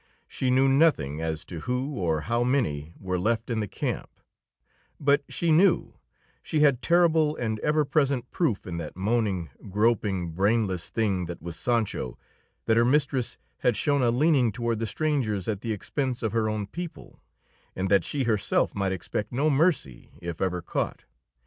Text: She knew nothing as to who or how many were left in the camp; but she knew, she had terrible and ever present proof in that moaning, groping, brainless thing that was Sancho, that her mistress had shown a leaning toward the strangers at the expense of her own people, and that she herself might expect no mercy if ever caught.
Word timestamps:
She 0.27 0.49
knew 0.49 0.67
nothing 0.67 1.21
as 1.21 1.45
to 1.45 1.59
who 1.59 1.93
or 1.93 2.21
how 2.21 2.43
many 2.43 2.95
were 2.99 3.19
left 3.19 3.51
in 3.51 3.59
the 3.59 3.67
camp; 3.67 4.09
but 4.99 5.23
she 5.29 5.51
knew, 5.51 5.93
she 6.41 6.61
had 6.61 6.81
terrible 6.81 7.35
and 7.35 7.59
ever 7.59 7.85
present 7.85 8.31
proof 8.31 8.65
in 8.65 8.77
that 8.77 8.95
moaning, 8.97 9.51
groping, 9.69 10.31
brainless 10.31 10.89
thing 10.89 11.25
that 11.27 11.39
was 11.39 11.55
Sancho, 11.55 12.17
that 12.65 12.77
her 12.77 12.83
mistress 12.83 13.37
had 13.59 13.77
shown 13.77 14.01
a 14.01 14.09
leaning 14.09 14.51
toward 14.51 14.79
the 14.79 14.87
strangers 14.87 15.47
at 15.47 15.61
the 15.61 15.71
expense 15.71 16.23
of 16.23 16.31
her 16.31 16.49
own 16.49 16.65
people, 16.65 17.21
and 17.75 17.87
that 17.89 18.03
she 18.03 18.23
herself 18.23 18.73
might 18.73 18.91
expect 18.91 19.31
no 19.31 19.51
mercy 19.51 20.09
if 20.19 20.41
ever 20.41 20.63
caught. 20.63 21.03